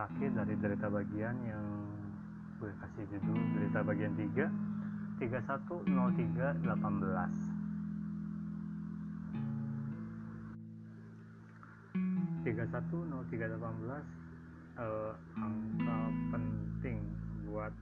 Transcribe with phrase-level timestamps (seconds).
[0.00, 1.60] terakhir dari derita bagian yang
[2.56, 4.48] gue kasih judul derita bagian 3
[5.20, 5.28] 310318
[12.48, 12.48] 310318
[14.80, 16.00] uh, angka
[16.32, 17.04] penting
[17.44, 17.76] buat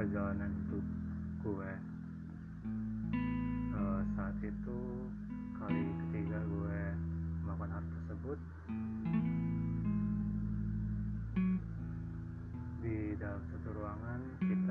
[0.00, 0.86] perjalanan hidup
[1.44, 1.72] gue.
[3.76, 4.80] Uh, saat itu
[5.52, 6.80] kali ketiga gue
[7.44, 8.40] melakukan hal tersebut.
[13.20, 14.69] dalam satu ruangan kita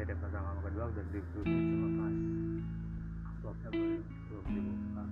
[0.00, 2.16] ada daftar sama kedua udah di grup cuma pas.
[3.28, 4.00] Amplopnya belum
[4.32, 5.04] belum dibuka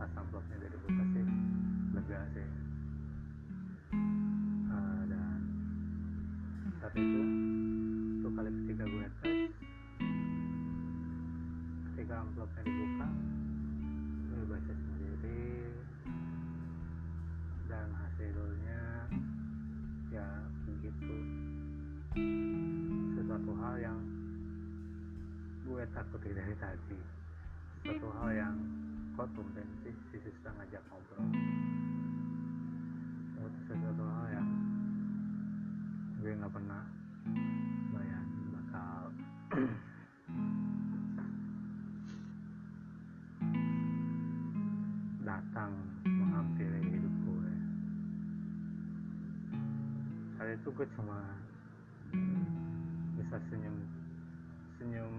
[0.00, 1.24] pas amplopnya udah dibuka sih.
[1.92, 2.48] Lega sih.
[4.72, 5.40] Uh, dan
[6.80, 7.35] tapi itu
[26.56, 26.96] tadi
[27.84, 28.56] satu hal yang
[29.16, 31.24] kok tumben sih si sista ngajak ngobrol.
[33.36, 34.48] Itu sesuatu hal yang
[36.18, 36.82] gue nggak pernah
[37.92, 39.12] bayangin bakal
[45.28, 45.72] datang
[46.08, 47.52] menghampiri hidup gue.
[50.40, 51.20] Saat itu gue cuma
[53.16, 53.76] bisa senyum
[54.78, 55.14] senyum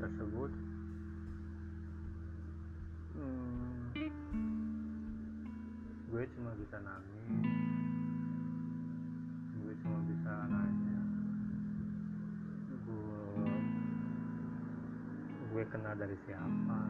[0.00, 0.50] tersebut.
[3.20, 3.92] Hmm,
[6.08, 7.24] gue cuma bisa nangis.
[9.60, 11.00] Gue cuma bisa nanya.
[12.88, 13.52] Gue
[15.52, 16.80] gue kenal dari siapa?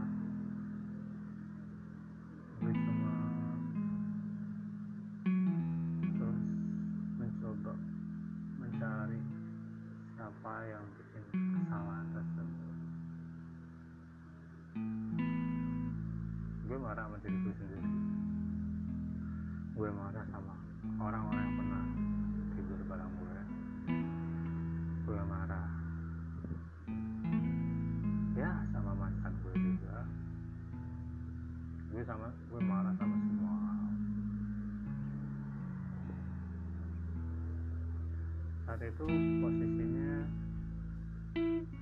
[38.71, 39.03] saat itu
[39.43, 40.15] posisinya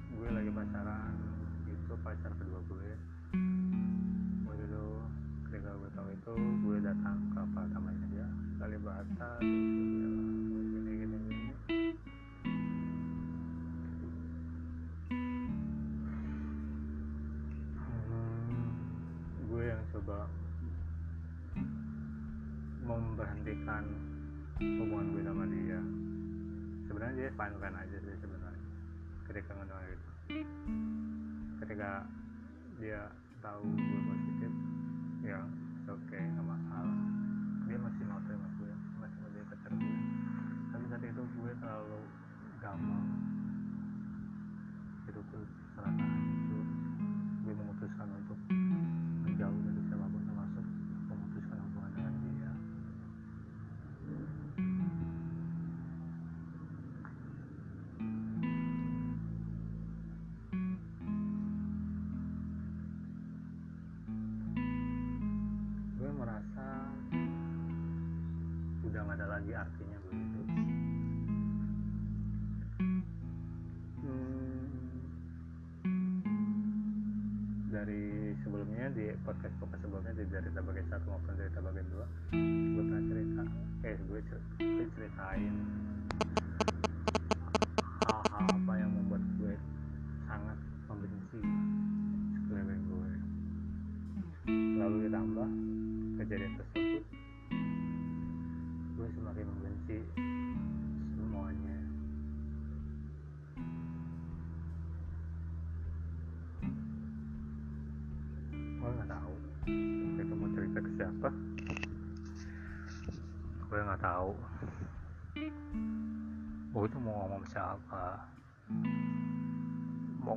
[0.09, 1.13] gue lagi pacaran
[1.69, 2.91] itu pacar kedua gue.
[4.49, 4.97] Waktu dulu
[5.45, 6.33] ketika gue tahu itu
[6.65, 9.98] gue datang ke apartemennya dia kali bahasa bata
[33.69, 34.53] tahu gue positif
[35.27, 35.41] ya
[77.79, 82.07] dari sebelumnya di podcast podcast sebelumnya di cerita bagian satu maupun cerita bagian dua.
[82.35, 83.43] Gue pernah cerita
[83.87, 84.21] eh gue
[84.99, 85.55] ceritain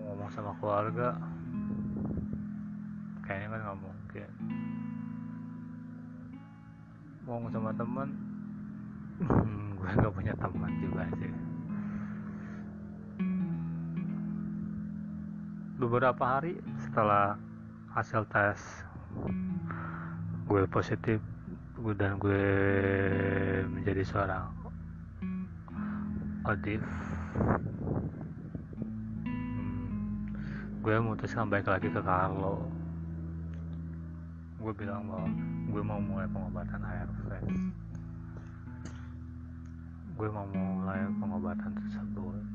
[0.06, 1.18] ngomong sama keluarga
[3.26, 4.30] kayaknya kan nggak mungkin.
[7.24, 8.10] Ngomong sama teman
[9.22, 11.34] hmm, gue nggak punya teman juga sih.
[15.82, 17.40] Beberapa hari setelah
[17.96, 18.60] hasil tes
[20.48, 21.20] gue positif
[21.82, 22.46] gue dan gue
[23.66, 24.46] menjadi seorang
[26.46, 26.84] audit
[30.82, 32.66] gue memutuskan balik lagi ke Carlo.
[34.58, 35.30] Gue bilang bahwa
[35.70, 37.30] gue mau mulai pengobatan ARV
[40.22, 42.46] gue mau mulai pengobatan tersebut.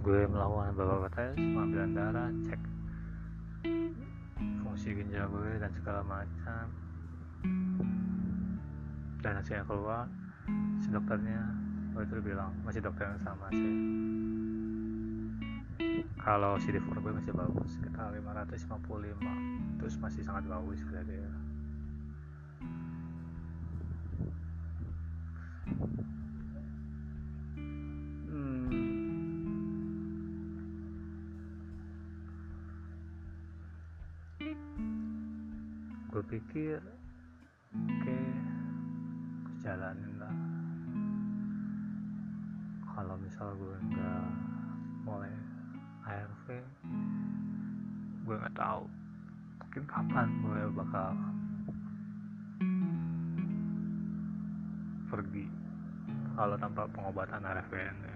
[0.00, 2.60] Gue melakukan beberapa tes pengambilan darah cek
[4.64, 6.64] fungsi ginjal gue dan segala macam.
[9.20, 10.08] Dan hasilnya keluar
[10.80, 11.40] si dokternya
[11.96, 13.76] waktu itu bilang masih dokter yang sama sih
[16.20, 21.30] kalau CD4 gue masih bagus sekitar 555 terus masih sangat bagus kata dia
[28.32, 28.70] hmm.
[36.10, 36.80] gue pikir
[37.76, 38.18] oke
[39.66, 40.30] jalanin lah.
[42.86, 44.26] Kalau misal gue nggak
[45.02, 45.34] mulai
[46.06, 46.46] ARV
[48.26, 48.86] gue nggak tahu
[49.60, 51.10] mungkin kapan gue bakal
[55.06, 55.46] pergi.
[56.36, 58.15] Kalau tanpa pengobatan ARV ini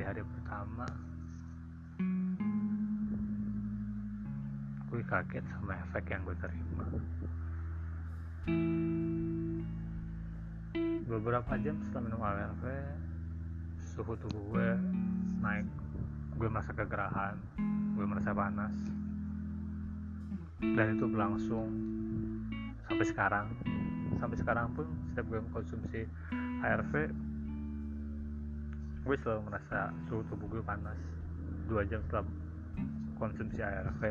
[0.00, 0.88] di hari pertama
[4.88, 6.86] gue kaget sama efek yang gue terima.
[11.04, 12.64] Beberapa jam setelah minum ARV
[13.92, 14.68] suhu tubuh gue
[15.44, 15.68] naik.
[16.40, 17.36] Gue merasa kegerahan
[17.92, 18.72] gue merasa panas.
[20.64, 21.68] Dan itu berlangsung
[22.88, 23.46] sampai sekarang.
[24.16, 26.08] Sampai sekarang pun setiap gue mengkonsumsi
[26.64, 27.12] ARV
[29.00, 30.96] gue selalu merasa suhu tubuh gue panas.
[31.70, 32.26] Dua jam setelah
[33.16, 34.02] konsumsi ARV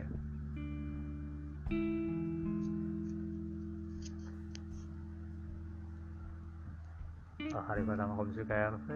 [7.50, 8.89] Oh, hari pertama konsumsi ARV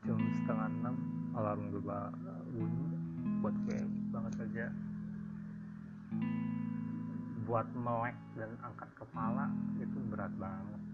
[0.00, 0.96] jam setengah enam
[1.36, 1.82] alarm gue
[2.56, 2.86] bunyi.
[3.40, 3.78] Buat gue
[4.12, 4.66] banget kerja
[7.50, 9.50] buat melek dan angkat kepala
[9.82, 10.89] itu berat banget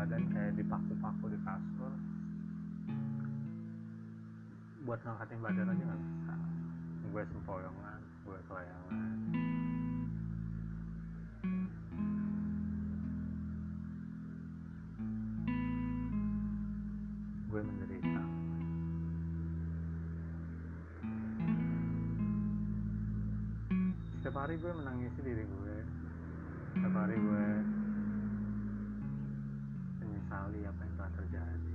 [0.00, 1.92] badan kayak dipaku-paku di kasur
[4.88, 6.34] buat ngangkatin badan aja nggak bisa.
[7.12, 9.12] Gue sempoyongan gue kelayangan.
[17.52, 18.22] Gue menderita.
[24.16, 25.76] Setiap hari gue menangisi diri gue.
[26.72, 27.39] Setiap hari gue
[30.70, 31.74] apa yang telah terjadi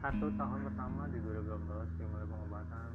[0.00, 2.88] satu tahun pertama di 2018 gue mulai pengobatan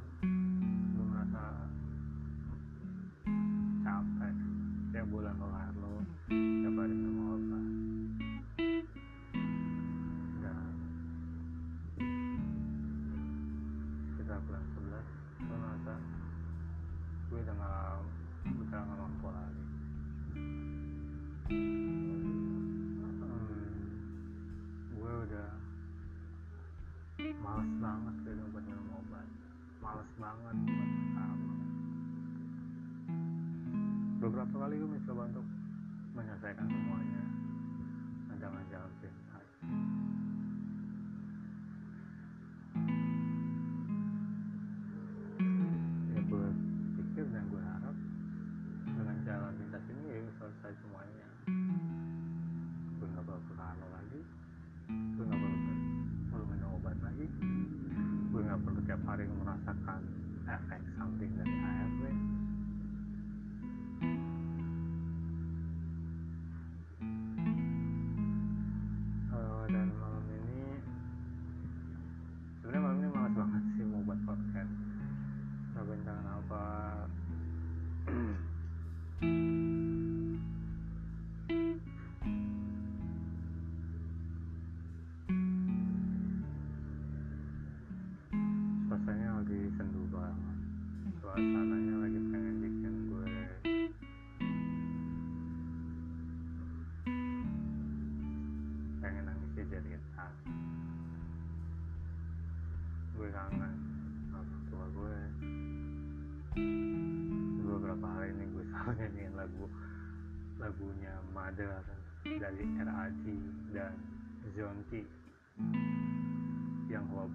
[34.32, 35.44] beberapa kali gue mencoba untuk
[36.16, 37.22] menyelesaikan semuanya.
[38.32, 38.64] Dan jangan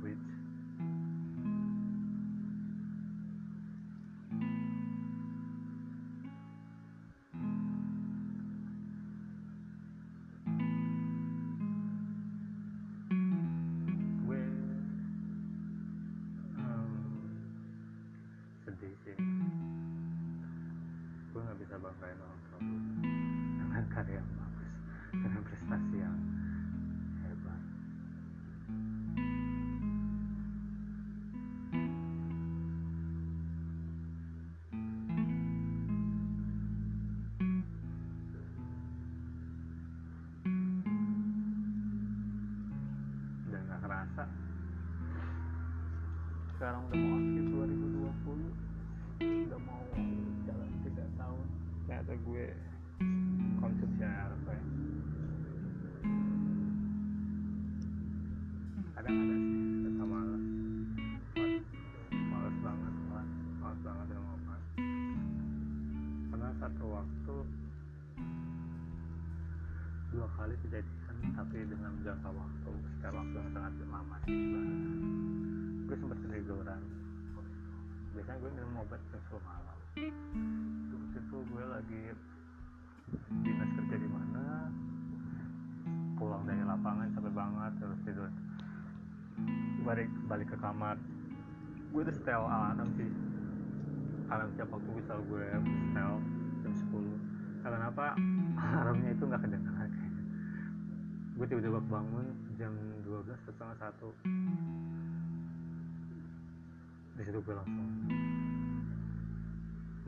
[0.07, 0.21] yang
[46.57, 47.36] sekarang udah mau
[89.87, 90.99] balik balik ke kamar.
[91.95, 93.09] Gue udah setel alarm sih.
[94.27, 96.13] Alarm setiap waktu selalu gue setel
[96.67, 98.07] jam 10 karena apa?
[98.83, 99.91] Alarmnya itu nggak kedengaran
[101.37, 102.73] gue tiba-tiba bangun jam
[103.05, 104.09] 12 atau setengah satu.
[107.13, 107.85] Di situ gue langsung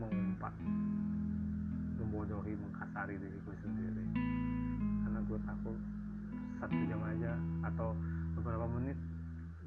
[0.02, 0.54] mengumpat.
[2.02, 4.06] Membodohi mengkasari diri gue sendiri.
[5.06, 5.78] Karena gue takut
[6.58, 7.94] satu jam aja atau
[8.34, 8.98] beberapa menit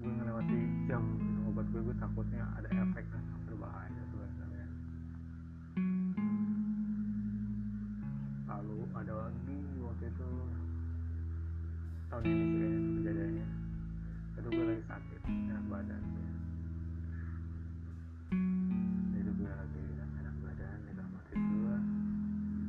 [0.03, 0.59] gue ngelewati
[0.91, 4.67] jam minum obat gue gue takutnya ada efek dan berbahaya sebenarnya.
[8.51, 10.31] Lalu ada lagi waktu itu
[12.11, 13.47] tahun ini sih kayaknya kejadiannya.
[14.43, 16.35] Itu gue lagi sakit enak badan ya.
[19.23, 19.83] itu gue lagi
[20.19, 21.79] enak badan di kamar tidur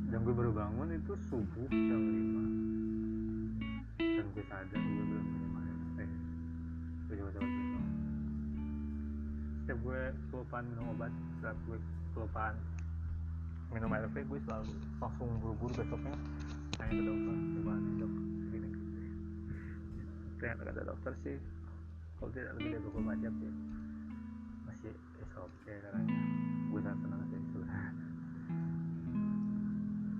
[0.06, 1.98] dan gue baru bangun itu subuh jam
[3.98, 5.13] 5 dan gue sadar gue
[9.84, 11.12] gue kelupaan minum obat
[11.44, 11.76] saat gue
[12.16, 12.56] kelupaan
[13.68, 16.16] minum air teh gue selalu langsung buru-buru besoknya.
[16.80, 18.12] Tanya ke dokter gimana dok?
[18.48, 18.68] Gini
[20.40, 21.36] ternyata kata dokter sih
[22.16, 23.52] kalau tidak lebih dari 24 jam sih.
[24.64, 26.16] Masih it's okay ya, caranya
[26.72, 27.92] gue sangat senang sih sebenarnya.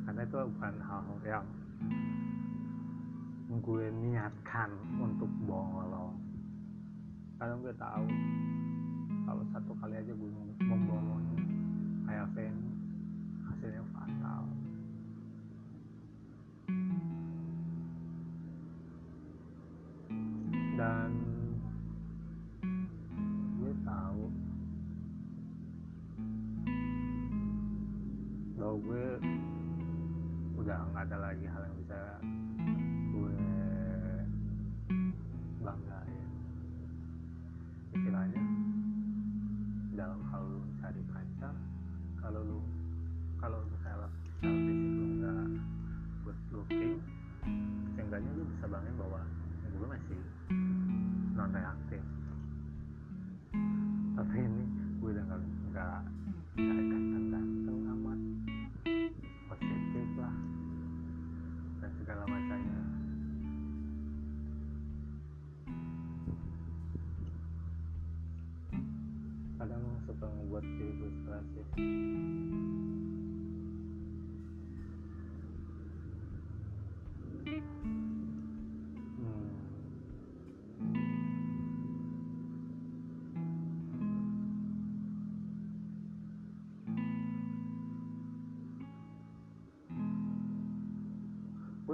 [0.04, 1.47] Karena itu bukan hal yang
[3.64, 6.21] gue niatkan untuk bolong.
[7.40, 8.06] Karena gue tahu
[9.34, 10.30] kalau satu kali aja gue
[10.62, 11.42] membohongi
[12.06, 12.54] kayak fan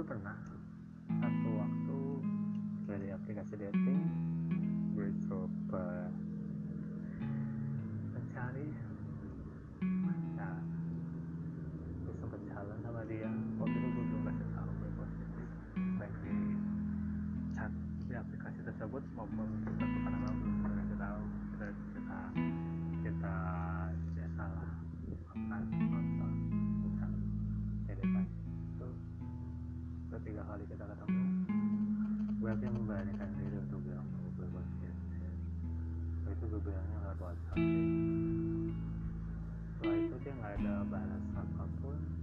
[0.01, 0.50] बिल्कुल पढ़ना
[32.51, 34.03] berarti memberanikan diri untuk bilang
[34.35, 35.31] berbuat shit gitu.
[36.35, 37.55] itu gue bilangnya lewat WhatsApp
[39.71, 42.20] setelah itu dia nggak ada balas apa pun.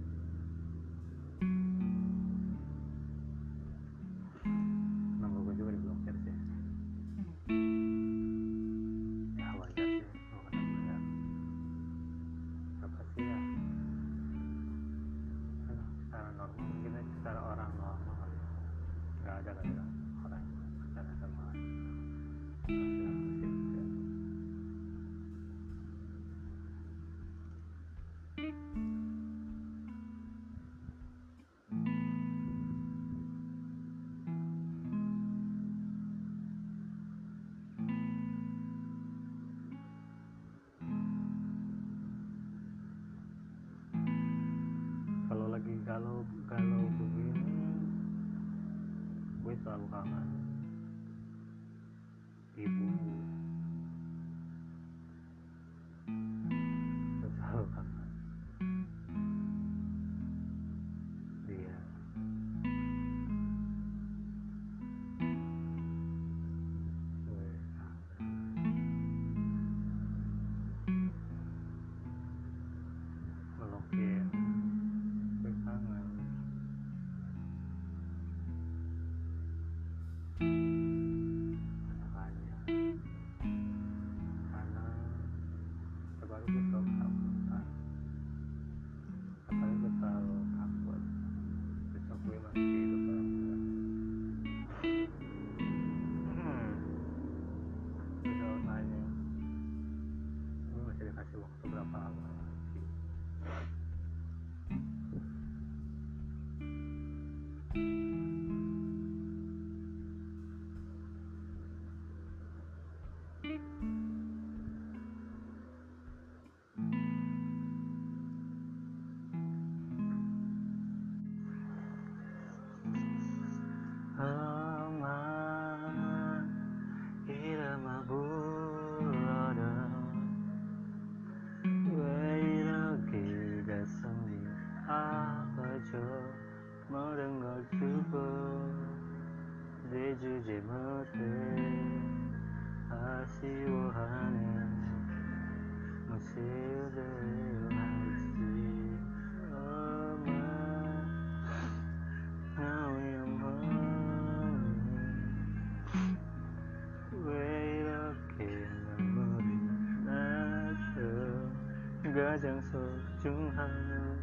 [162.19, 162.73] 가장석
[163.21, 164.13] 중 하나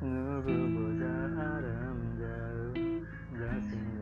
[0.00, 1.04] 누구보다
[1.38, 3.99] 아름다운 가슴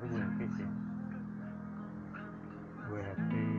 [0.00, 0.08] We
[2.88, 3.49] Voy a ti.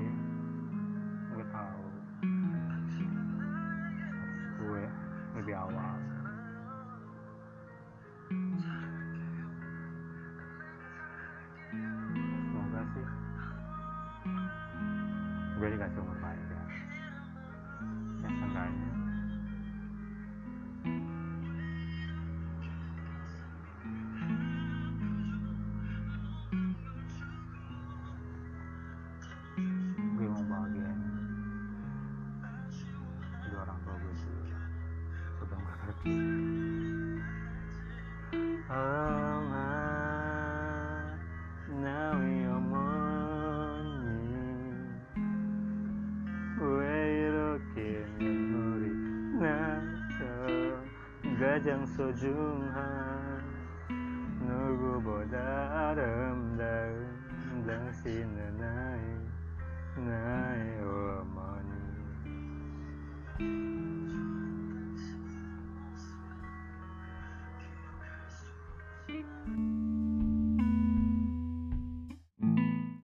[54.45, 58.40] Nugubo da dum dum dum sinu